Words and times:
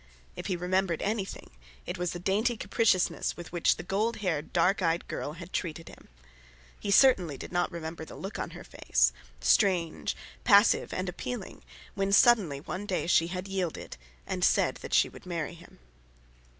If 0.35 0.47
he 0.47 0.55
remembered 0.55 1.03
anything, 1.03 1.51
it 1.85 1.95
was 1.99 2.11
the 2.11 2.17
dainty 2.19 2.57
capriciousness 2.57 3.37
with 3.37 3.51
which 3.51 3.77
the 3.77 3.83
gold 3.83 4.15
haired, 4.15 4.51
dark 4.51 4.81
eyed 4.81 5.07
girl 5.07 5.33
had 5.33 5.53
treated 5.53 5.89
him. 5.89 6.07
He 6.79 6.89
certainly 6.89 7.37
did 7.37 7.51
not 7.51 7.71
remember 7.71 8.03
the 8.03 8.15
look 8.15 8.39
on 8.39 8.49
her 8.57 8.63
face—strange, 8.63 10.15
passive, 10.43 10.91
appealing—when 10.91 12.13
suddenly 12.13 12.59
one 12.59 12.87
day 12.87 13.05
she 13.05 13.27
had 13.27 13.47
yielded, 13.47 13.97
and 14.25 14.43
said 14.43 14.77
that 14.77 14.95
she 14.95 15.07
would 15.07 15.27
marry 15.27 15.53
him. 15.53 15.77